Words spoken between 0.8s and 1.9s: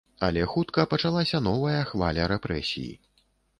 пачалася новая